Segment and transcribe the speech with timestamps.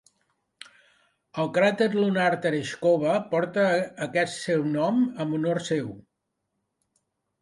[1.43, 3.67] El cràter lunar Tereixkova porta
[4.09, 5.97] aquest seu nom en honor seu.